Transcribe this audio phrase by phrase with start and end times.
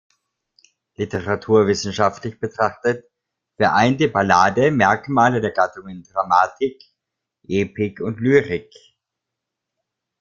[0.95, 3.07] Literaturwissenschaftlich betrachtet
[3.57, 6.81] vereint die Ballade Merkmale der Gattungen Dramatik,
[7.43, 8.73] Epik und Lyrik.